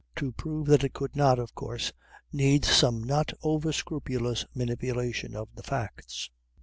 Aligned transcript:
To 0.15 0.31
prove 0.31 0.65
that 0.65 0.83
it 0.83 0.93
could 0.93 1.15
not, 1.15 1.37
of 1.37 1.53
course 1.53 1.93
needs 2.33 2.67
some 2.67 3.03
not 3.03 3.33
over 3.43 3.71
scrupulous 3.71 4.47
manipulation 4.55 5.35
of 5.35 5.49
the 5.53 5.61
facts. 5.61 6.31